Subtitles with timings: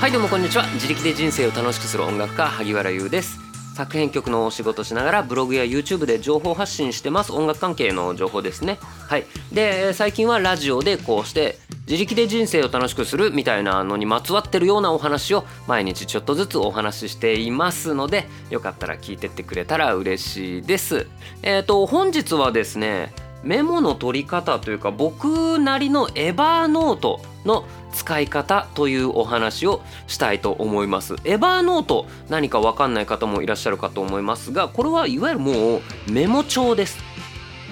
[0.00, 0.66] はいどうもこんにちは。
[0.72, 3.38] 自力で人生を楽しくする音楽家萩原優です。
[3.74, 7.32] 作編曲のお仕事しながらブログや YouTube で情報発信してます。
[7.32, 8.78] 音楽関係の情報ですね。
[9.08, 9.26] はい。
[9.52, 21.08] で最近はラジオでこうして自力で人生を楽しくするみたいなのにまつわってるようなお話を毎日ちょっとずつお話ししていますのでよかったら聞いてってくれたら嬉しいです。
[21.42, 23.12] えっ、ー、と本日はですね
[23.42, 31.16] メモの取り方というか僕なりのエバーノートの使い方というお話をしたいと思います。
[31.24, 35.80] エバーノート何か分かんない方もいらっしゃるかと思いますがこれはいわゆるもう
[36.10, 36.98] メモ帳です。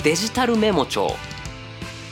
[0.03, 1.15] デジタルメモ帳。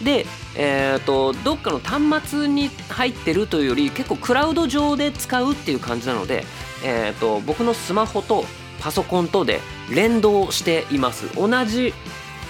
[0.03, 0.27] で、
[0.57, 6.45] えーと、どっかの端末に入ってるというより結構クラウド上で使うっていう感じなので、
[6.85, 8.45] えーと僕のスマホと
[8.81, 9.61] パソコンとで
[9.91, 11.35] 連動しています。
[11.35, 11.95] 同じ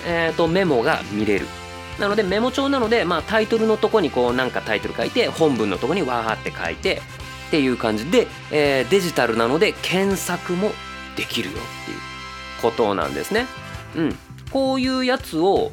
[0.06, 1.46] えーと、メモが見れる
[1.98, 7.00] なのでメモ帳なので、まあ、タイトルのとこにこうなんかタイトル書いて本文のとこにわーって書いて
[7.48, 10.72] っていう感じで、えー、デジタルなので検索も
[11.16, 11.98] できるよっていう
[12.60, 13.46] ことなんですね。
[13.96, 14.18] うん、
[14.50, 15.72] こういうやつを、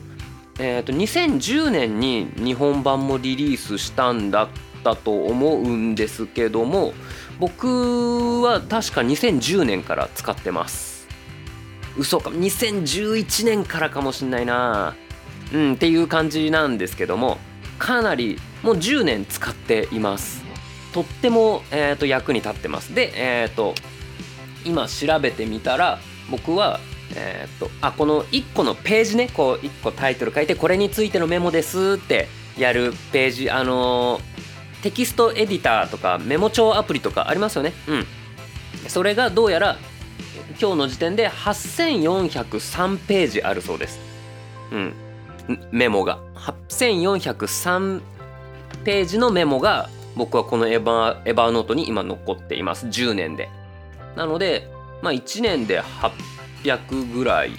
[0.59, 4.47] えーと、2010年に日本版もリリースしたんだっ
[4.83, 6.93] たと思うんですけども
[7.39, 10.92] 僕は確か2010年から使ってます。
[11.97, 12.29] 嘘か。
[12.29, 14.95] 2011年からかもしんないな。
[15.53, 17.37] うんっていう感じなんですけども
[17.77, 20.43] かなりもう10年使っています。
[20.93, 22.93] とっても、えーと、役に立ってます。
[22.93, 23.75] でえっ、ー、と
[24.65, 25.99] 今調べてみたら
[26.29, 26.79] 僕は
[27.15, 32.27] えっ、ー、とあこの1個のページねこう1個タイトル書いてこれについてのメモですって
[32.57, 37.73] やるページあのー、テキストエディターとかメモ帳アプリとかありますよね。
[37.87, 38.05] うん。
[38.87, 39.77] それがどうやら
[40.59, 43.99] 今日の時点で8403ページあるそうです。
[44.71, 44.93] うん。
[45.71, 46.19] メモが。
[46.35, 48.01] 8403
[48.83, 52.87] ページのメモが僕はこのエバーエバーノートに今残っています。
[52.87, 53.49] 10年で。
[54.15, 54.69] なので、
[55.01, 57.51] まあ1年で800ぐらい。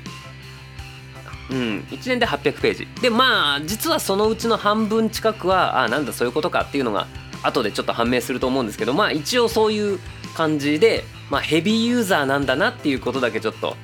[1.51, 2.89] うん、1年で800ページ。
[3.03, 7.07] で、まあ実はそのうちの半分近くは、あ、なんだそういうことかっていうのが
[7.43, 9.99] 後でちょっと判明すると思うんですけど、まあ一応そういう
[10.35, 13.77] 感じで、まあ、ヘビーユーザーなんだなっていうことだけちょっと、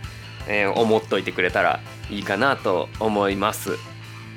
[0.46, 1.80] えー、思っといてくれたら
[2.10, 3.78] いいかなと思います。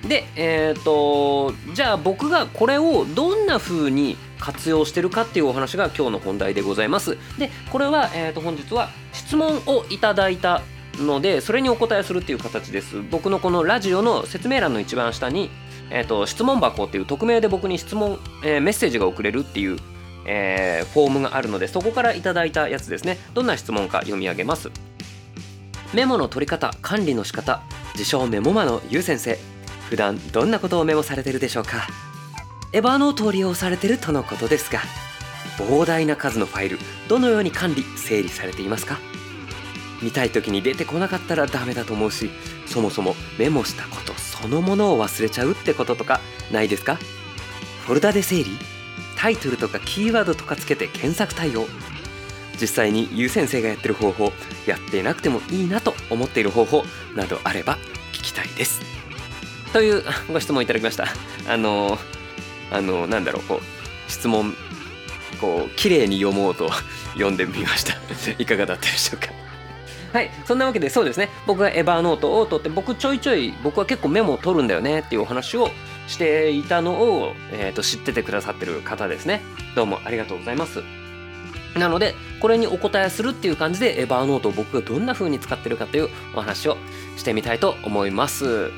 [0.07, 7.17] で、えっ、ー、とじゃあ僕がこれをどんな風に活用してるかっていうお話が今日の本題でございます。
[7.37, 10.61] でこれは、えー、と本日は質問をいただいた
[10.99, 13.01] のでそれにお答えするっていう形です。
[13.01, 15.49] 僕のこのラジオの説明欄の一番下に、
[15.89, 19.77] えー、と質問箱っていう匿名で僕に質問、えー、メッセージが送れるっていう
[20.25, 23.17] えー、フォームがあるのでそこからいただいたやつですね。
[23.33, 24.69] どんな質問か読み上げます。
[25.93, 27.61] メモの取り方管理の仕方
[27.93, 29.37] 自称メモマのゆう先生。
[29.89, 31.87] 普段どんなことをメモされてるでしょうか。
[32.71, 34.79] エヴァノートを利用されてるとのことですが
[35.59, 38.97] 膨大な数のファイルどのように管理整理されていますか。
[40.01, 42.29] 見たい時に出てこなかったらダメだと思うし
[42.65, 46.19] そもそもメモしたことそのものを忘れちゃうってこととか
[46.51, 46.95] ないですか。
[47.85, 48.57] フォルダで整理
[49.23, 51.65] タイトルとかキーワードとかつけて検索対応。
[52.59, 54.33] 実際にゆう先生がやってる方法
[54.67, 56.83] やってなくてもいいなと思っている方法
[57.15, 57.77] などあれば
[58.11, 58.81] 聞きたいです。
[59.71, 61.07] というご質問いただきました。
[61.47, 61.97] あの
[62.69, 64.53] あのなんだろうこう質問
[65.39, 66.69] こう綺麗に読もうと
[67.13, 67.93] 読んでみました。
[68.37, 69.29] いかがだったでしょうか？
[70.11, 71.29] はいそんなわけでそうですね。
[71.47, 75.69] 僕がエヴァーノートを取って僕ちょいちょい僕は結構メモを取るんだよねっていうお話を
[76.07, 79.41] していたのを、えーと、知っててくださってる方ですね。
[79.75, 80.83] どうもありがとうございます。
[81.75, 86.77] なのでこれにお答えするっていう感じでエヴァーノートを僕がどんな風に使ってるかというお話を
[87.17, 88.71] してみたいと思います。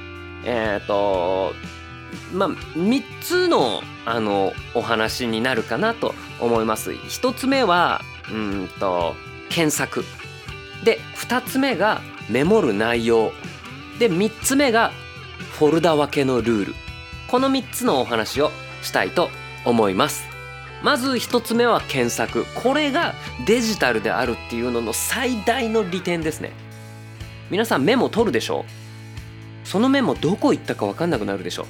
[0.45, 1.53] えっ、ー、と
[2.33, 6.91] まあ3つのあのお話になるかなと思います。
[6.91, 9.15] 1つ目はうんと
[9.49, 10.05] 検索。
[10.83, 13.31] で2つ目がメモる内容。
[13.99, 14.91] で3つ目が
[15.57, 16.84] フォルダ分けのルール。
[17.29, 19.29] この3つのお話をしたいと
[19.65, 20.25] 思います。
[20.83, 22.45] まず1つ目は検索。
[22.53, 23.13] これが
[23.45, 26.51] デジタルであるっていうのの最大の利点ですね。
[27.49, 28.65] 皆さんメモ取るでしょ
[29.63, 31.65] そのメモどこ行ったか分かんなくなるでしょ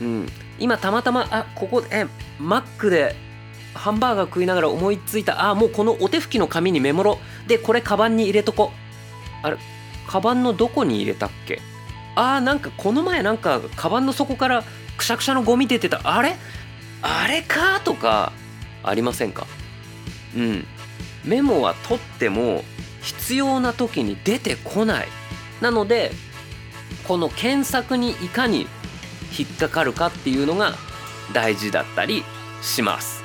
[0.00, 0.04] う？
[0.04, 0.26] ん。
[0.58, 2.06] 今たまたまあここえ
[2.40, 3.14] マックで
[3.74, 5.48] ハンバーガー食いながら思いついた。
[5.48, 8.72] あもうこのお手拭きの紙にメモろでこれカバンに入れとこ。
[9.42, 9.56] あれ
[10.08, 11.60] カバンのどこに入れたっけ？
[12.14, 14.64] あーなんかこの前なんかカバンの底から
[14.96, 16.00] くしゃくしゃのゴミ出てた。
[16.04, 16.36] あれ？
[17.02, 17.80] あれか？
[17.80, 18.32] とか
[18.82, 19.46] ありませんか？
[20.36, 20.66] うん。
[21.24, 22.64] メモは取っても
[23.00, 25.08] 必要な時に出てこない。
[25.60, 26.12] なので
[27.06, 28.66] この検索にいかに
[29.36, 30.74] 引っかかるかっていうのが
[31.32, 32.24] 大事だったり
[32.60, 33.22] します。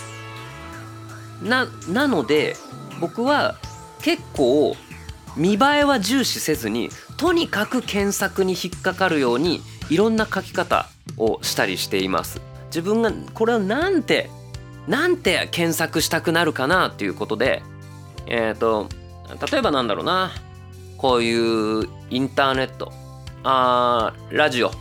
[1.44, 2.56] ななので
[3.00, 3.58] 僕は
[4.02, 4.76] 結構
[5.36, 10.88] 見栄えは重視せずにとにかく検索に引っかかるようにいろんな書き方
[11.18, 12.42] をしたりしています。
[12.68, 14.30] 自分がこれをなんて
[14.88, 17.64] なんて検索したくなるかなっていうことで
[18.28, 18.88] えっ、ー、と
[19.52, 20.32] 例えばなんだろうな。
[20.98, 22.92] こういうインターネット。
[23.44, 24.72] あーラジオ。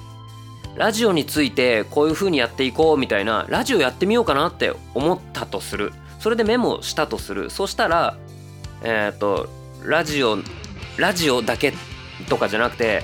[0.77, 5.93] ラジオについてこういう風にやっていこうみたいなラジオやってみようかなって思ったとする。
[6.19, 7.51] それでメモしたとする。
[7.51, 8.17] そしたら
[8.83, 9.49] えっ、ー、と
[9.85, 10.39] ラジオ
[10.97, 11.73] ラジオだけ
[12.27, 13.03] とかじゃなくて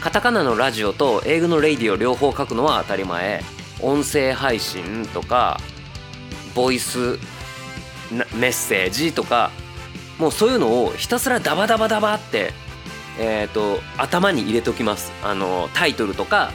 [0.00, 3.42] カタカナのラジオと英語のレイディオ両方書くのは当たり前
[3.80, 5.58] 音声配信とか
[6.54, 7.18] ボイス
[8.10, 9.50] メッセージとか
[10.18, 12.52] もうそういうのをひたすらダバダバダバって、
[13.18, 16.52] えーと、頭に入れときますあのタイトルとか、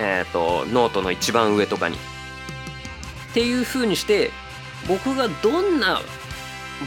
[0.00, 1.96] えーと、ノートの一番上とかに。
[1.96, 1.98] っ
[3.34, 4.30] ていう風にして
[4.88, 6.00] 僕がどんな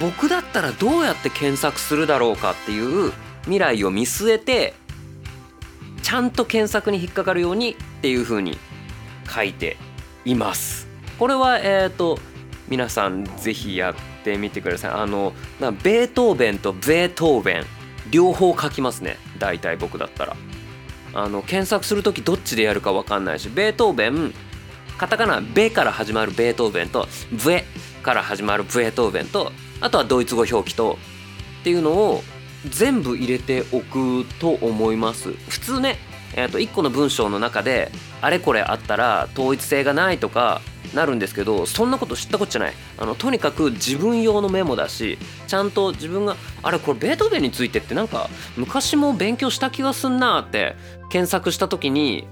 [0.02, 3.14] 僕だったらどうやって検索するだろうかっていう
[3.50, 4.76] 未来を見据えて
[6.04, 8.58] ちゃんと検索に引っかかるようにっていう風に
[9.28, 9.78] 書いて
[10.24, 10.88] います。
[11.18, 12.20] これはえっ、ー、と
[12.68, 14.92] 皆さんぜひやってみてください。
[14.92, 17.66] あのベートーベンとベートーベン
[18.12, 20.38] 両方書きますね大体僕だったら。
[21.14, 24.32] あの検索する時どっちでやるか分かんないしベートーベン
[25.00, 27.08] カタカナ「ベ」から始まるベートーベンと
[27.44, 27.66] 「ブエ」
[28.04, 31.00] から始まるベートーベンとあとはドイツ語表記と
[31.62, 32.24] っていうのを
[32.68, 35.32] 全部入れておくと思います。
[35.50, 35.98] 普通ね、
[36.36, 37.92] えー、と1個の文章の中で
[38.22, 40.62] あれこれあったら統一性がないとか
[40.94, 42.74] なるんですけどそんなこと知ったことじゃない。
[42.98, 45.18] あのとにかく自分用のメモだし
[45.48, 50.76] ちゃんと自分があれこれベートーベンについてってなんか昔も勉強した気がすんなって
[51.10, 52.28] 検索した時に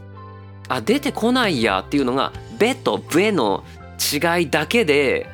[0.68, 3.64] あ出てこないやっていうのが「ベ」と「ブエ」の
[3.98, 5.30] 違いだけで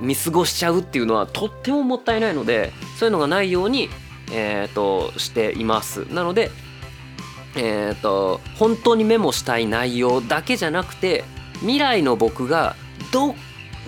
[0.00, 3.90] 見過ごしちゃうっていうのはとってももったいないのでそういうのがないように
[4.32, 6.06] えーと、しています。
[6.12, 6.50] なので
[7.56, 11.24] えーと、本当にメモしたい内容だけじゃなくて
[11.60, 12.76] 未来の僕が
[13.12, 13.34] ど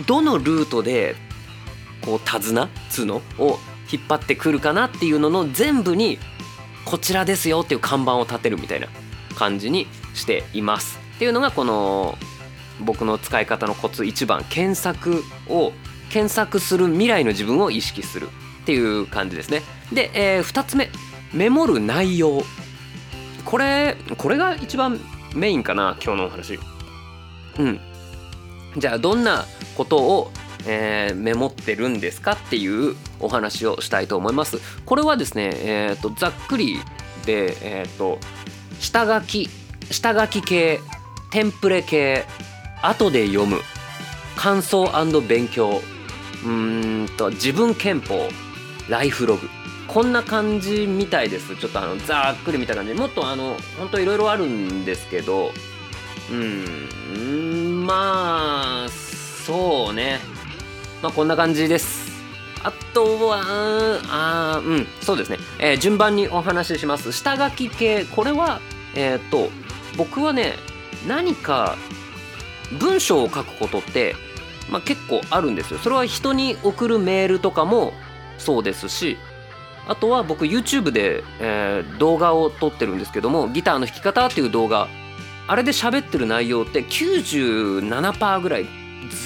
[0.06, 1.14] どのルートで
[2.04, 3.58] こう手綱つのを
[3.90, 6.18] 引っ張ってくるかなっていうのの全部に
[6.84, 8.88] こちらですよっていう看板を立てるみたいな
[9.36, 10.98] 感じにしています。
[11.16, 12.18] っていうのがこの
[12.80, 15.72] 僕の使い方のコツ1番検索を
[16.10, 18.28] 検索する未来の自分を意識する。
[18.62, 19.62] っていう感じですね。
[19.92, 20.88] で、えー、2つ目。
[21.32, 22.42] メモる内容。
[23.44, 25.00] これこれが一番
[25.34, 26.58] メインかな今日のお話。
[27.58, 27.80] うん。
[28.76, 29.44] じゃあどんな
[29.76, 30.30] ことを、
[30.66, 34.58] えー、メモってるんですかっていうお話をしたいと思います。
[34.84, 36.78] これはですねえっ、ー、とざっくり
[37.26, 38.18] でえっ、ー、と
[38.78, 39.48] 下書き
[39.90, 40.80] 下書き系
[41.30, 42.24] テンプレ系
[42.82, 43.60] 後で読む。
[44.36, 44.90] 感想
[45.26, 45.80] 勉強。
[46.44, 48.28] うんと自分憲法。
[48.92, 49.48] ライフログ。
[49.88, 51.56] こんな感じみたいです。
[51.56, 52.92] ちょっとあのざっくり見た感じ。
[52.92, 55.50] もっとあの本当いろいろあるんですけど
[56.30, 60.20] うんまあそうね。
[61.02, 62.12] まあこんな感じです。
[62.62, 63.42] あとは
[64.10, 67.12] あうんそうですね、えー、順番にお話しします。
[67.12, 68.04] 下書き系。
[68.04, 68.60] これは
[68.94, 69.48] えっ、と
[69.96, 70.56] 僕はね
[71.08, 71.78] 何か
[72.78, 74.14] 文章を書くことって
[74.70, 75.78] まあ、結構あるんですよ。
[75.78, 77.92] それは人に送るメールとかも
[78.42, 79.16] そうですし
[79.88, 84.88] あとは僕 YouTube で、えー、動画を撮ってるんですけどもギターの弾き方っていう動画
[85.48, 88.66] あれで喋ってる内容って97%ぐらい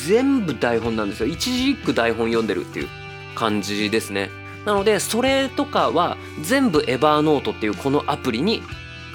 [0.06, 1.26] 全部台本なんですよ。
[1.26, 2.88] 一字一句台本読んでるっていう
[3.34, 4.30] 感じですね。
[4.64, 8.62] なのでそれとかは全部エバーノートっていうこのアプリに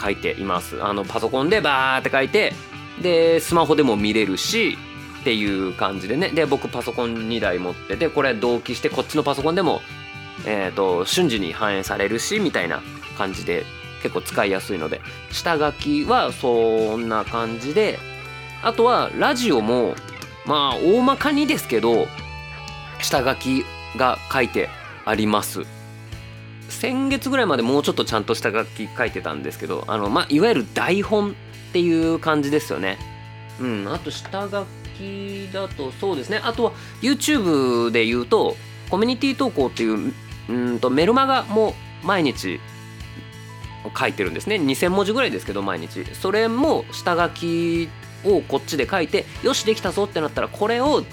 [0.02, 0.82] 書いています。
[0.84, 2.54] あのパソコンでバーって書いて
[3.02, 4.78] でスマホでも見れるし
[5.22, 6.30] っていう感じでね。
[6.30, 9.82] で僕パソコン2台持っててこれ同期してこっちのパソコンでも、
[10.46, 12.82] えーと、瞬時に反映されるしみたいな
[13.18, 13.64] 感じで
[14.02, 15.00] 結構使いやすいので。
[15.32, 18.00] 下書きはそんな感じで
[18.64, 19.96] あとはラジオも
[20.46, 22.08] まあ大まかにですけど
[23.00, 23.64] 下書き
[23.98, 24.70] が書いて
[25.06, 25.66] あります。
[26.70, 31.34] 先月ぐらいまでもうちょっとちゃんと下書き書いてたんですけどあの、まあ、いわゆる台本っ
[31.74, 32.98] ていう感じですよね。
[33.60, 34.66] うんあと下書
[35.52, 36.40] だとそうですね。
[36.44, 38.56] あとは YouTube で言うと
[38.90, 40.14] コミュニティ投稿っていう
[40.50, 42.60] うんとメルマガも毎日
[43.98, 44.56] 書いてるんですね。
[44.56, 46.06] 2000文字ぐらいですけど毎日。
[46.14, 47.90] それも下書き
[48.26, 51.04] をこっちで書いてよしできたぞってなったらこれを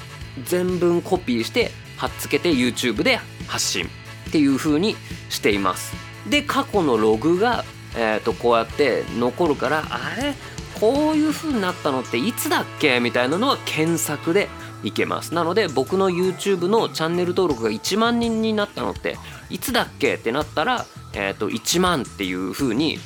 [0.45, 3.87] 全文コピーして貼っつけて YouTube で発信
[4.29, 4.97] っていう風に
[5.31, 5.95] しています。
[6.29, 7.65] で過去のログが、
[7.97, 10.35] えー、とこうやって残るからあれ？
[10.81, 14.49] こういう風になったのっていつだっけみたいなのは検索で
[14.85, 15.35] いけます。
[15.35, 19.17] なので僕の YouTube のチャンネル登録が1万人になったのって
[19.51, 22.99] いつだっけってなったら、えー、と1万っていう風に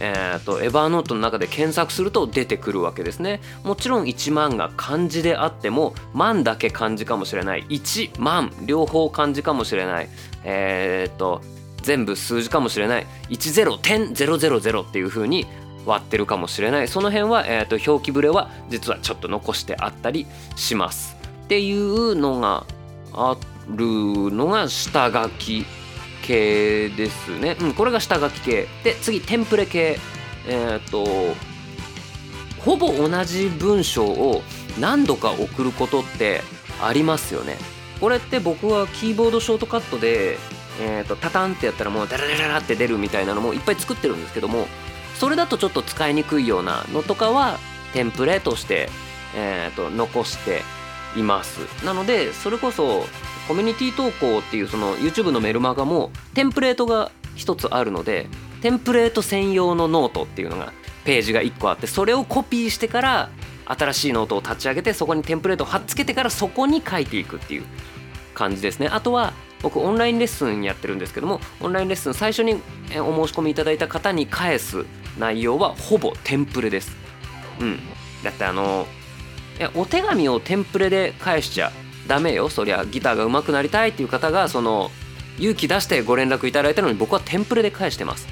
[0.00, 3.40] えーと、エヴァーノートの中で検索すると出てくるわけですね。
[3.64, 7.66] もちろん1万が漢字であっても万だけ漢字かもしれない。
[7.68, 10.08] 1万両方漢字かもしれない。
[10.44, 11.42] えっ、ー、と
[11.82, 13.06] 全部数字かもしれない。
[13.28, 15.46] 10.000っていう風に
[15.88, 16.88] 割ってるかもしれない。
[16.88, 21.16] その辺は、えーと、表記ぶれは実はちょっと残してあったりします。
[21.44, 22.66] っていうのが
[23.14, 23.36] あ
[23.68, 25.64] るのが下書き
[26.22, 28.68] 系ですね、うん、これが下書き系。
[28.84, 29.98] で次テンプレ系。
[30.46, 31.34] えっ、ー、と
[32.60, 34.42] ほぼ同じ文章を
[34.78, 36.42] 何度か送ることって
[36.82, 37.56] ありますよね。
[38.00, 40.38] これって僕はキーボードショートカットで、
[40.80, 44.68] えーと、タタンってやったらもうダラダラダラって出るみたいなのもいっぱい作ってるんですけども
[45.18, 47.58] それだとちょっと使いにくいようなのとかは
[47.92, 48.88] テンプレとして、
[49.34, 50.62] えーと残して
[51.16, 51.60] います。
[51.84, 53.04] なのでそれこそ
[53.46, 58.26] コミュニティ投稿っていうその YouTube のメルマガもテンプレートが一つあるので
[58.60, 60.72] テンプレート専用のノートっていうのが
[61.04, 63.30] ページが1個あってそれをコピーしてから
[63.64, 67.64] 新しいノートを立ち上げてそこにテンプレートを貼っつけてからそこに書いていくっていう
[68.34, 68.88] 感じですね。
[68.88, 74.84] あとは僕オンラインレッスンやってるんですけどもオンラインレッスン最初にお申し込みいただいた方に返す
[75.18, 76.96] 内容はほぼテンプレです。
[77.60, 77.80] うん。
[78.22, 78.86] だってあの
[79.74, 81.72] お手紙をテンプレで返しちゃ
[82.06, 82.48] ダメよ。
[82.48, 84.90] そりゃギターが上手くなりたいっていう方がその
[85.38, 88.28] 勇気出してご連絡いただいたのに僕はテンプレで返してます。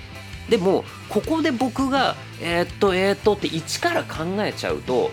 [0.48, 5.10] でもここで僕がえー、っとえー、っとって一から考えちゃうと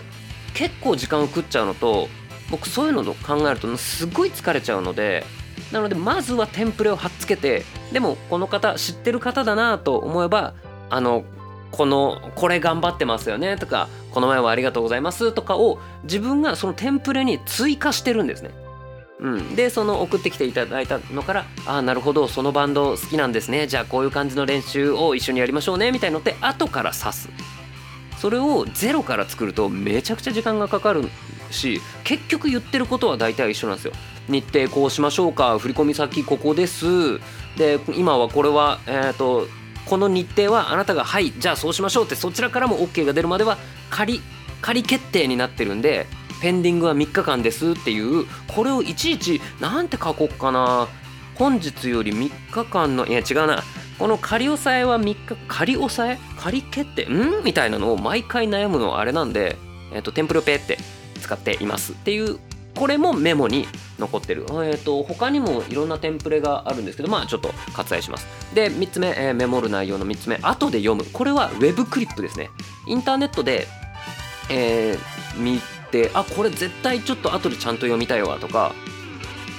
[0.54, 2.08] 結構時間を食っちゃうのと
[2.50, 5.24] 僕そういうのを考えるとすごい疲れちゃうので
[5.72, 10.54] なのでまずはテンプレを貼っつけてでもこの方知ってる方だなと思えば
[10.90, 11.24] あの
[11.70, 18.50] このこれ頑張ってますよねとかこの前はありがとうございますとかを自分がそのテンプレに追加してるんですね。
[19.20, 23.66] うん、でその送ってきていただいたのからああなるほどそのバンド好きなんですね。
[23.66, 27.28] じゃあこういう感じの練習を一緒にやりましょうねみたいのって後から指す。
[28.18, 31.08] それをゼロから作るとめちゃくちゃ時間がかかる
[31.50, 33.92] し結局言ってることは大体一緒なんですよ。
[34.28, 35.58] 日程こうしましょうか。
[35.58, 37.18] 振込先ここです。
[37.56, 39.46] で今はこれはえっ、ー、と
[39.86, 43.58] この日程はあなたがはいじゃあそうしましょうってそちらからも OK が出るまでは
[43.90, 44.20] 仮
[44.62, 46.06] 仮決定になってるんで
[46.40, 50.88] ペンディングは3日間ですっていうこれをいちいちなんて書こうかな。
[51.34, 53.62] 本日より3日間のいや違うな。
[53.98, 56.18] この仮押さえは3日仮押さえ？
[56.38, 57.06] 仮決定？
[57.06, 57.42] ん？
[57.44, 59.56] みたいなのを毎回悩むのはあれなんで、
[59.92, 60.78] えっと、テンプレペって
[61.20, 62.38] 使っていますっていう
[62.74, 63.66] これもメモに
[63.98, 64.42] 残ってる。
[64.42, 68.26] えっ、ー、と、他にもいろんなテンプレがあるんですけど、まあちょっと割愛します。
[68.54, 71.04] で、3つ目、えー、メモる内容の3つ目、後で読む。
[71.12, 72.50] これは Web クリップですね。
[72.86, 73.66] インターネットで、
[74.50, 78.74] えー、見て、あ、これ絶対ちょっと後でちゃんと読みたいわとか、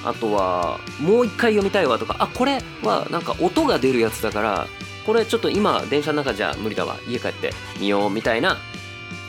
[0.03, 4.67] あとは、もう一回読みたいわとか、あ、これはなんか音が出るやつだから、
[5.05, 6.97] これちょっと今電車の中じゃ無理だわ。
[7.07, 8.57] 家帰って見ようみたいな、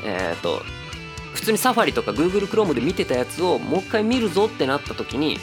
[0.05, 0.63] えっ、ー、と、
[1.37, 5.39] 普通にサファリとか Google Chrome で見てたやつをもう一回見るぞってなった時に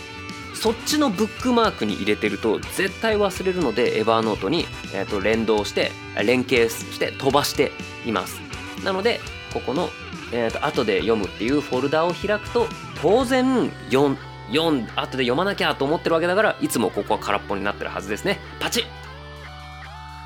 [0.56, 5.92] そっちのブックマークに入れてると絶対忘れるので Evernote に、えー、と連動して
[6.26, 7.72] 連携して飛ばして
[8.06, 8.42] います。
[8.84, 9.20] なので
[9.54, 9.90] ここの、
[10.32, 12.66] えー、と後で読むっていうフォルダを開くと
[13.02, 14.18] 当然4
[14.50, 18.40] 4後で読まなきゃと思ってるわけだからいつもここは空っぽになってるはずですね。
[18.60, 18.86] パチッ！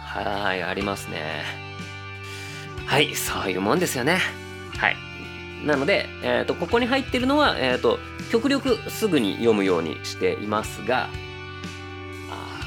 [0.06, 1.44] はいありますね。
[2.86, 4.47] はいそういうもんですよね。
[5.66, 8.00] なので、えーと、ここに入ってるのは、えーと、
[8.32, 11.10] 極力すぐに読むようにしていますが
[12.30, 12.62] あ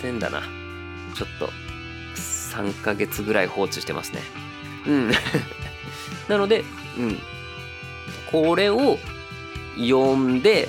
[0.00, 0.42] 全然だな。
[1.14, 1.50] ちょっと
[2.14, 4.20] 3ヶ月ぐらい放置してますね。
[4.86, 5.10] うん。
[6.28, 6.64] なので、
[6.98, 7.18] うん、
[8.30, 8.98] これを
[9.76, 10.68] 読んで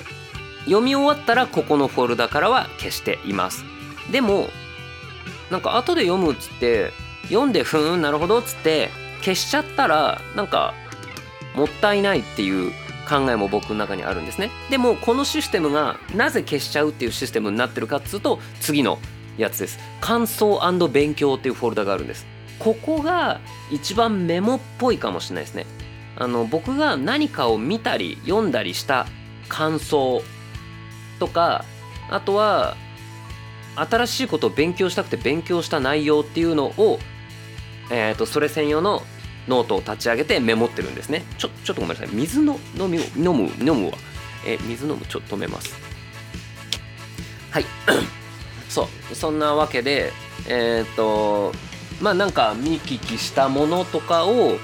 [0.64, 3.64] 読み終わったらここのフォルダからは消しています。
[4.10, 4.50] でも
[5.50, 6.92] なんか後で読むっつって
[7.24, 8.90] 読んでふーんなるほどっつって
[9.20, 10.74] 消しちゃったらなんか
[11.54, 12.72] もったいないっていう
[13.08, 14.50] 考えも僕の中にあるんですね。
[14.70, 18.98] でもこのシステムがなぜ消しちゃうっていうシステムになってるかっつうと次の
[19.36, 19.78] やつです。
[20.00, 22.26] 感想勉強っていうフォルダがあるんです。
[22.58, 23.40] ここが
[23.70, 25.66] 一番メモっぽいかもしれないですね。
[26.16, 29.06] あの僕が何かを見たり読んだりした
[29.48, 30.22] 感想
[31.18, 31.64] とか
[32.10, 32.76] あとは
[33.76, 36.98] 新しいことを勉強したくて勉強した内容っていうのを、
[37.90, 39.02] えー、とそれ専用の
[39.50, 41.24] ノートを立ち上げてメモってるんですね。
[41.36, 42.14] ちょちょっとごめんなさい。
[42.14, 43.92] 水の飲み飲む飲むわ。
[44.46, 45.04] え水飲む。
[45.06, 45.74] ちょっと止めます。
[47.50, 47.66] はい。
[48.70, 49.14] そう。
[49.14, 50.12] そんなわけで
[50.46, 51.52] えっ、と
[52.00, 54.56] まあなんか見聞きしたものとかを、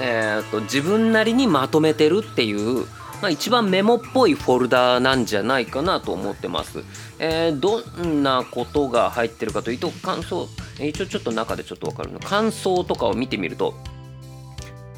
[0.00, 2.86] えーと、自分なりにまとめてるっていう
[3.22, 6.82] まあ、一番メモっぽいフォルダなんじゃないかなと思ってます。
[7.20, 10.48] えー、どんなことが入ってるかというと感想。
[10.80, 12.18] 一応ちょっと中でちょっと分かるの。
[12.18, 13.76] 感想とかを見てみると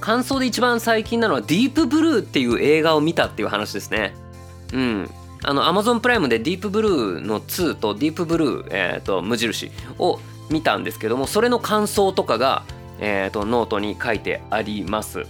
[0.00, 4.14] 感想で一番最近なのは「ディープブルー」っていう映画を見たっていう話ですね。
[4.72, 5.10] うん、
[5.42, 10.18] あの Amazon プライムでディープブルーの2とディープブルー、えーと、無印を
[10.50, 12.64] 見たんですけどもそれの感想とかが、
[12.98, 15.26] えーと、ノートに書いてあります。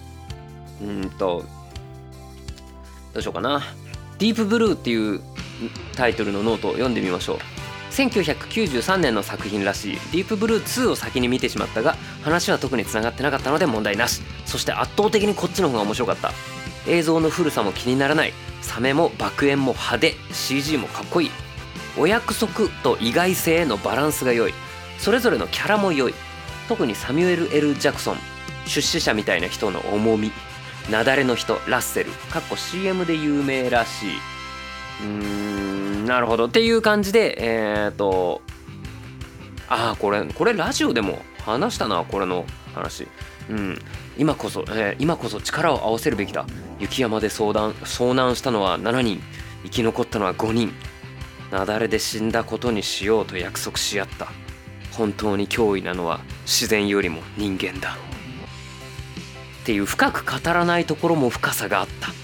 [0.83, 1.45] うんと
[3.13, 3.63] どうしようかな。
[4.19, 5.21] ディープブルーっていう
[5.95, 7.54] タイトルのノートを読んでみましょう。
[7.95, 9.95] 1993年の作品らしい。
[9.95, 14.21] ディープブルー2を先に見てしまったが話は特につながってなかったので問題なし。
[14.47, 16.33] そして圧倒的にこっちの方が面白かった。
[16.89, 18.33] 映像の古さも気にならない。
[18.63, 20.15] サメも爆炎も派手。
[20.33, 21.31] CG もかっこいい。
[21.97, 24.55] お約束と意外性へのバランスが良い。
[24.99, 26.15] それぞれのキャラも良い。
[26.69, 28.17] 特にサミュエル・ L・ ジャクソン。
[28.67, 30.33] 出資者みたいな人の重み。
[30.89, 32.11] 雪崩の人ラッセル。
[32.33, 34.09] かっこ CM で有名らしい。
[34.17, 35.74] うーん。
[36.05, 36.47] なるほど。
[36.47, 38.43] っていう感じでえっ、と
[39.69, 42.45] ああこれこれラジオでも話したなこれの
[42.75, 43.07] 話。
[43.51, 43.79] うん。
[44.17, 46.47] 今こそ、えー、今こそ力を合わせるべきだ。
[46.79, 49.21] 雪山で相談遭難したのは7人。
[49.65, 50.73] 生き残ったのは5人。
[51.53, 54.29] 雪崩で死んだことにしようと約束し合った。
[54.93, 57.97] 本当に脅威なのは自然よりも人間だ。
[59.63, 62.24] っていう深く語らないところも深さがあった。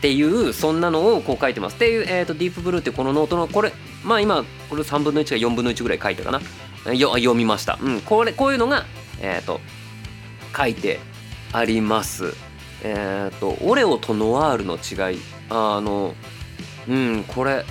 [0.00, 1.76] っていうそんなのをこう書いてます。
[1.76, 3.70] っていう、えーと、ディープブルーってこのノートのこれ
[4.02, 6.40] まあ今これ3分の1か4分の1ぐらい書いたかな。
[6.94, 8.86] よ読みました、うん、これこういうのが
[9.20, 9.60] えっ、ー、と
[10.56, 11.00] 書いて
[11.52, 12.32] あります。
[12.82, 15.20] えっ、ー、とオレオとノワールの違い。
[15.50, 16.14] あの
[16.88, 17.66] うんこれ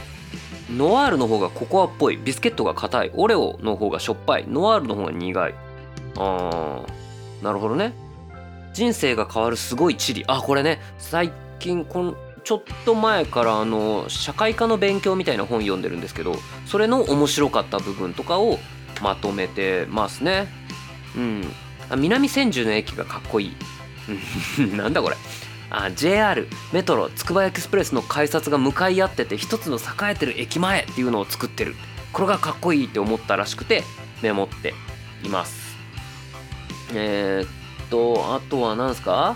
[0.71, 2.17] ノワールの方がココアっぽい。
[2.17, 3.12] ビスケットが硬い。
[3.15, 4.45] オレオの方がしょっぱい。
[4.48, 5.55] ノワールの方が苦い。
[6.15, 7.93] あーなるほどね。
[8.74, 18.58] 人生が変わるすごい地理あこれね最近このちょっと前からあの社会科の勉強みたいな本読んでるんですけどそれの面白かった部分とかを
[19.02, 20.48] まとめてますね。
[21.15, 21.43] うん。
[21.98, 23.56] 南千住の駅がかっこいい。
[24.76, 25.15] なんだこれ。
[25.72, 31.76] あ JR メトロつくばエクスプレスの改札が向かい合ってて一つの栄えてる駅前っていうのを作ってる。
[32.12, 33.84] これがかっこいいって思ったらしくて
[34.22, 34.74] メモって
[35.24, 35.78] います。
[36.93, 39.36] えー、っとあとは何すか？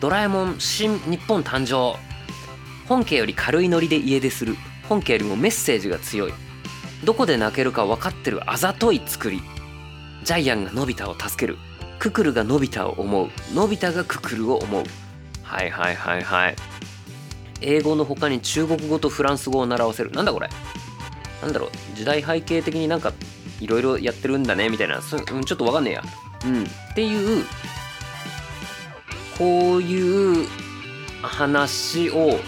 [0.00, 1.98] ドラえもん新日本誕生。
[2.86, 4.54] 本家より軽いノリで家出する。
[4.88, 6.34] 本家よりもメッセージが強い。
[7.04, 9.42] どこで泣けるか分かってるあざとい作り。
[10.22, 11.56] ジャイアンがのび太を助ける。
[11.98, 13.30] ククルがのび太を思う。
[13.54, 14.84] のび太がククルを思う。
[15.42, 16.56] はいはいはいはい。
[17.62, 20.10] 英語の他に中国語とフランス語を習わせる。
[20.10, 20.50] なんだこれ。
[21.40, 21.70] なんだろう。
[21.96, 23.14] 時代背景的になんか
[23.60, 25.00] いろいろやってるんだねみたいな。
[25.00, 26.02] ちょっとわかんねえや。
[26.44, 26.64] うん。
[26.64, 27.46] っていう
[29.38, 30.46] こういう
[31.22, 32.38] 話を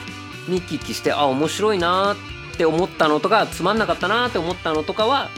[0.48, 5.28] 見聞きしてあ面白いなって思ったのとかつまんなかったなって思ったのとかは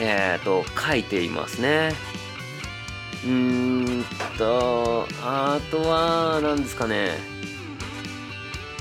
[0.00, 1.92] えっ、ー、と書いていますね。
[3.24, 4.04] うーん
[4.36, 7.18] とあとは何ですかね。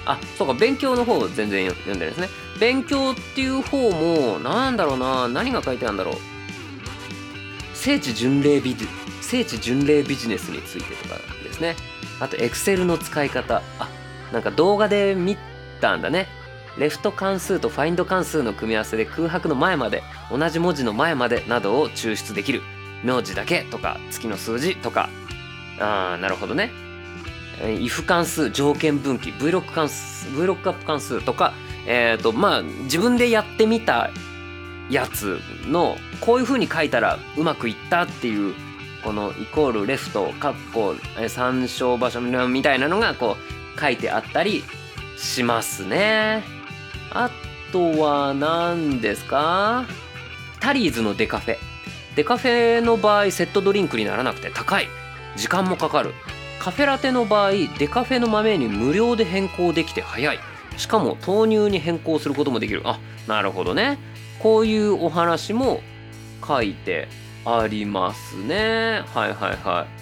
[0.06, 2.30] あそうか勉強の方全然読んでるんですね。
[2.60, 6.16] 勉強っていう方もなんだろうな何が書いてあるんだろう。
[7.74, 8.88] 聖地巡礼ビジ
[9.22, 11.76] 聖地巡礼ビジネスについてとかですね。
[12.19, 13.62] あとエクセルの使い方。
[13.80, 13.89] あ
[14.32, 15.38] なんか動画で見
[15.82, 16.27] たんだね。
[16.77, 22.62] レフト関数とファインド関数の組み合わせで空白の前まで同じ文字の前までなどを抽出できる。
[23.03, 25.10] 名字だけとか月の数字とか。
[25.80, 26.71] あーなるほどね。
[27.60, 31.53] if 関数条件分岐 vlook 関数 Vlookup 関数とか。
[31.86, 34.10] えっ、ー、とまあ自分でやってみた
[34.89, 38.53] やつのこういう風に書いたらうまくいったっていう
[39.04, 40.96] このイコールレフトカッコ
[41.30, 43.38] 参照場所みたいなのがこ
[43.76, 44.64] う書いてあったり
[45.18, 46.44] しますね。
[47.12, 47.30] あ
[47.72, 49.86] とは何ですか？
[50.60, 51.58] タリーズのデカフェ。
[52.16, 54.88] デカフェの場合セットドリンクにならなくて高い。
[55.36, 56.14] 時間もかかる。
[56.60, 60.40] カフェラテの場合デカフェの豆に無料で変更できて早い。
[60.76, 62.82] しかも豆乳に変更することもできる。
[62.86, 64.00] あ、なるほどね。
[64.40, 65.82] こういうお話も
[66.46, 67.08] 書いて
[67.56, 69.04] ありますね。
[69.14, 69.98] はいはいはい。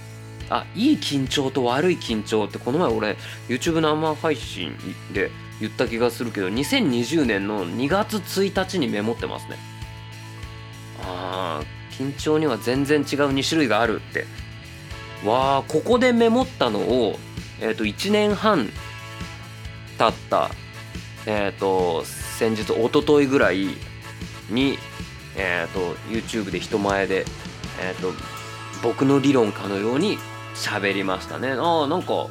[0.49, 4.75] あ、いい緊張と悪い緊張ってこの前俺 YouTube 生配信
[5.11, 9.57] で言った気がするけど2020年の2月1日にメモってますね
[11.01, 14.25] あー緊張には全然違う2種類があるって
[15.25, 17.17] わあここでメモったのを
[17.61, 18.69] えっ、ー、と1年半
[19.97, 20.51] 経った
[21.25, 23.67] えっ、ー、と先日一昨日ぐらい
[24.49, 24.77] に
[25.37, 27.25] え、ー、と YouTube で人前で
[27.81, 28.13] えっ、と
[28.83, 30.17] 僕の理論かのように
[30.53, 31.51] 喋りましたね。
[31.51, 32.27] ああなんか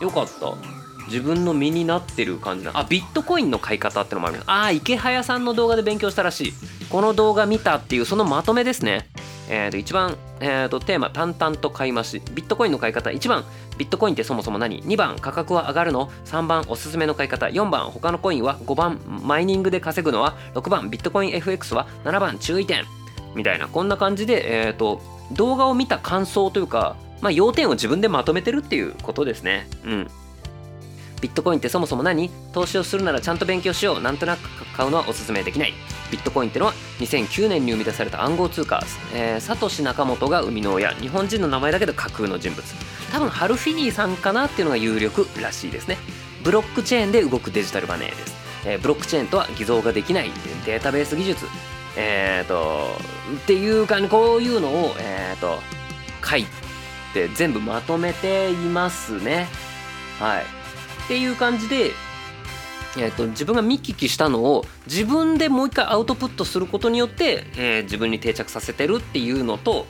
[0.00, 0.71] よかった。
[1.06, 6.52] 自分の身になってる感じなあビットコインの買い方ってのもあるああ池早さんの動画で勉強したらしい。
[6.88, 9.08] この動画見たっていうそのまとめですね。
[9.48, 12.22] えー、と一番、えー、とテーマ淡々と買い増し。
[12.34, 13.44] ビットコインの買い方1番。
[13.78, 17.46] ビットコインってそもそも何？2番価格は上がるの？3番おすすめの買い方。
[17.46, 22.84] 4番他のコインは？5番マイニングで稼ぐのは？6番ビットコイン FX は？7番注意点。
[23.34, 23.68] みたいな。
[23.68, 25.00] こんな感じで、えーと、
[25.32, 29.66] 動画を見た感想というか、まあ、要点を自分でまとめてるっていうことですね。
[29.84, 30.10] うん
[31.22, 32.28] ビットコインってそもそも何？
[32.52, 34.00] 投資をするならちゃんと勉強しよう。
[34.00, 35.72] なんとなく買うのはおすすめできない。
[36.10, 38.82] ビットコインってのは2009年に生み出された暗号通貨、
[39.14, 40.90] えー、サトシ・ナカモトが生みの親。
[40.90, 42.62] 日本人の名前だけど架空の人物。
[43.12, 45.96] 多分ハルフィニーさんかなっていうのが有力らしいですね。
[46.42, 48.34] ブロックチェーンで動くデジタルマネーです、
[48.66, 50.30] えー、ブロックチェーンとは偽造ができない。
[50.66, 51.46] データベース技術。
[51.96, 52.96] えっ、ー、と
[53.42, 55.60] っていうかこういうのをえっ、ー、と
[56.26, 56.46] 書い
[57.14, 59.46] て全部まとめていますね。
[60.18, 60.61] はい。
[61.04, 61.90] っていう感じで、
[62.96, 69.86] えーと、自分が見聞きしたのを自分でもう一回アウトプットすることによって、えー、自分に定着させてるっていうのと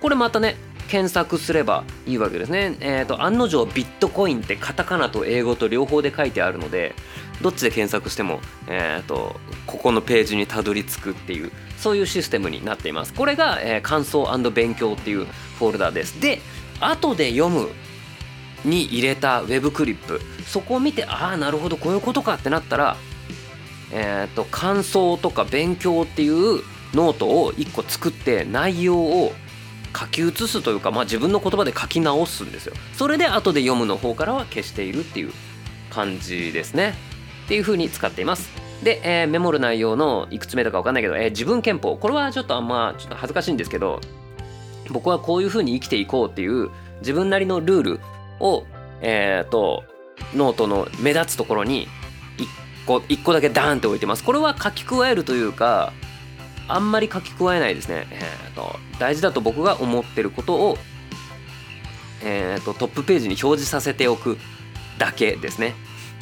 [0.00, 0.56] これまたね
[0.88, 2.76] 検索すればいいわけですね。
[2.80, 6.94] えっ、ー、と案の定ビットコインってカタカナと英語と両方で書いてあるので
[7.40, 13.14] どっちで検索しても、えーと、ここのページにたどり着くっていうそういうシステムになっています。
[13.14, 15.24] これが、えー、感想勉強っていう
[15.58, 16.20] フォルダです。
[16.20, 16.40] で
[16.80, 17.70] 後で読む
[18.64, 20.20] に入れたウェブクリップ。
[20.46, 22.96] そこを見てああなるほどこういうことかってなったら
[23.92, 26.62] えっ、ー、と感想とか勉強っていう
[26.94, 29.32] ノートを1個作って内容を
[29.96, 32.74] 書き写すというか、まあ、自分の言葉で書き直すんですよ。
[32.94, 35.32] それで後で読むの方からは消しているっていう
[35.90, 36.94] 感じですね。
[37.44, 38.50] っていう風に使っています。
[38.82, 41.96] で、えー、メモる内容のいくつ目だか分かんないけど、えー、自分憲法。
[41.96, 44.00] これはちょっとあんまちょっと恥ずかしいんですけど
[44.90, 48.00] 僕はこういう風に生きていこうっていう自分なりのルール
[48.40, 48.64] を、
[49.00, 49.84] えっ、ー、と、
[50.34, 51.88] ノートの目立つところに
[52.38, 52.46] 1
[52.86, 54.24] 個、1個だけダーンって置いてます。
[54.24, 55.92] これは書き加えるというか、
[56.68, 58.06] あんまり書き加えないですね。
[58.10, 58.14] え
[58.50, 60.78] っ、ー、と、大事だと僕が思ってることを、
[62.22, 64.38] えっ、ー、と、トップページに表示させておく
[64.98, 65.74] だけですね。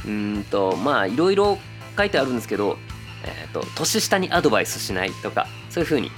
[0.07, 1.59] うんと、まあ、いろいろ
[1.97, 2.77] 書いてあるんですけど、
[3.25, 6.11] えっ、と、年下にアドバイスしないとか、そういうふうに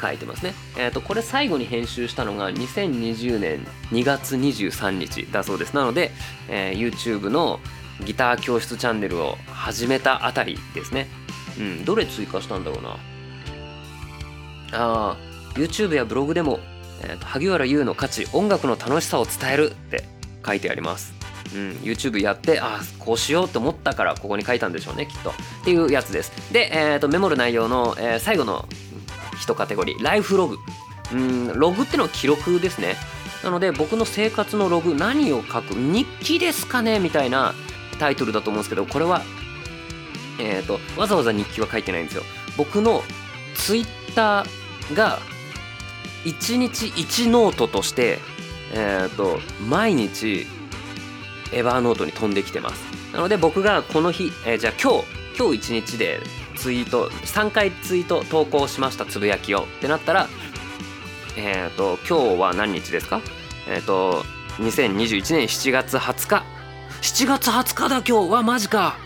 [0.00, 0.54] 書いてますね。
[0.76, 5.74] えっ、ー、と、これ最後に編集したのが2020年2月23日だそうです。
[5.74, 6.10] なので、
[6.48, 7.60] えー、YouTube の
[8.04, 11.08] ギター教室チャンネルを始めたあたりですね。
[11.58, 12.90] うん、どれ追加したんだろうな。
[12.90, 12.96] あ
[14.72, 15.16] あ、
[15.54, 16.58] YouTube やブログでも、
[17.02, 20.04] えーと、萩原優の価値、音楽の楽しさを伝えるって
[20.44, 21.14] 書いてあります。
[21.54, 28.66] うん、YouTube やってあこうしようと思ったからここに書いたんでしょうねきっとっていうやつですで、えーとメモる内容の、えー、最後の
[29.46, 30.58] 1カテゴリーライフログ。
[31.12, 32.96] うんログってのは記録ですね。
[33.42, 37.54] なので僕の生活のログ何を書く日記ですかねみたいな
[37.98, 39.22] タイトルだと思うんですけどこれは
[40.40, 42.22] えっ、ー、とわざわざ日記は書いてないんですよ。
[42.56, 43.02] 僕の
[43.54, 45.18] ツイッターが
[46.24, 48.18] 1日1ノートとして
[48.72, 50.46] えっ、ー、と毎日
[51.52, 52.82] エヴァーノートに飛んできてます。
[53.12, 55.04] なので僕がこの日、えー、じゃあ今日
[55.38, 56.20] 今日1日で
[56.64, 59.64] ツイート3回ツイート投稿しましたつぶやきを。
[59.64, 60.28] ってなったら
[61.36, 63.20] えっ、ー、と今日は何日ですか？
[63.68, 64.24] えっ、ー、と
[64.60, 66.42] 2021年7月20日。
[67.02, 68.32] 7月20日だ今日。
[68.32, 68.96] わマジか。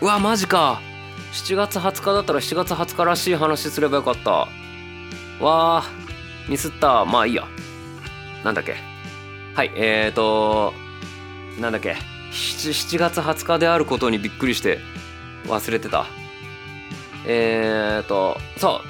[0.00, 0.80] うわマジか。
[1.32, 4.30] 7月20日だったら7月20日らしい話すればよかった。
[4.30, 4.48] わ
[5.78, 5.84] あ
[6.48, 7.04] ミスった。
[7.04, 7.44] まあいいや。
[8.44, 8.76] なんだっけ？
[9.56, 10.72] はいえーと
[11.60, 12.13] なんだっけ？
[12.34, 14.80] 7, 月20日であることにびっくりして
[15.46, 16.06] 忘れてた。
[17.26, 18.88] えーとそう。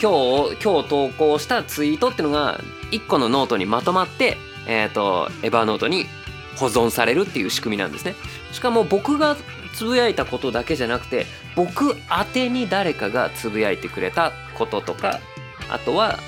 [0.00, 6.06] 今日今日投稿したツイートっていうのが1個のノートにまとまってえーとエバーノートに
[6.56, 8.14] 保存されるっていう仕組みなんですね。
[8.52, 9.36] しかも僕が
[9.74, 15.20] つぶやいたことだけじゃなくて僕宛てに誰かがつぶやいてくれたこととか
[15.68, 16.18] あとは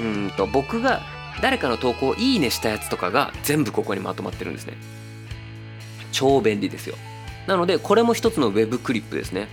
[0.00, 1.02] うんと僕が
[1.42, 4.74] 誰かの投稿をいいねしたやつとかが全部ここにまとまってるんですね。
[6.14, 6.96] 超便利ですよ。
[7.46, 9.48] なのでこれも一つの Web クリップですね。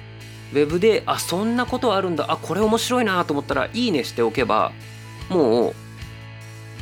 [0.54, 2.32] Web であそんなことあるんだ。
[2.32, 4.72] あこれ面白いなと思ったらいいねしておけば
[5.30, 5.76] もう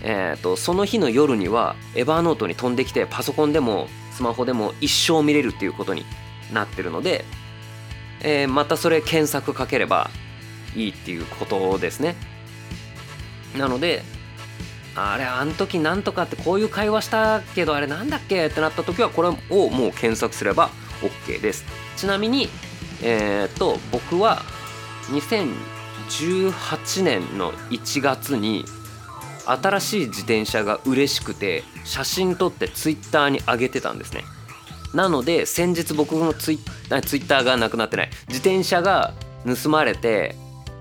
[0.02, 6.06] えーと、その日の夜にはエバーノートに飛んできてパソコンでもスマホでも一生見れるっていうことに
[6.54, 7.26] なってるので、
[8.22, 10.10] えー、またそれ検索かければ
[10.76, 12.16] いいっていうことですね。
[13.58, 14.04] なので
[15.00, 20.70] あれあの時なんとかってこういう会話したけどあれなんだっけってなった時はこれをもう検索すれば
[21.02, 21.66] OK です。
[21.96, 22.50] ちなみに
[23.02, 24.42] えっ、と僕は
[25.08, 28.66] 2018年の1月に
[29.46, 34.24] 新しい自転車が嬉しくて写真撮ってツイッターに上げてたんですね。
[34.94, 38.10] なので先日僕のツイツイッターがなくなってない。
[38.28, 39.14] 自転車が
[39.46, 40.36] 盗まれて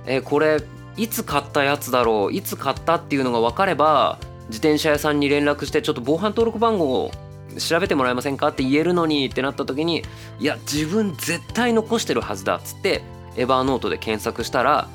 [0.06, 0.60] えこれ
[0.98, 7.10] いつ買ったやつだろういつ買ったっていうのが分かれば自転車屋さんに連絡してちょっと防犯登録番号を
[7.58, 10.02] 調べてもらえませんかって言えるのにってなった時に
[10.38, 13.02] いや自分絶対残してるはずだっつって
[13.36, 14.88] エバーノートで検索したら